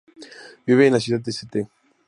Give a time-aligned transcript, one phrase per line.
[0.65, 1.69] Vive en la ciudad de St.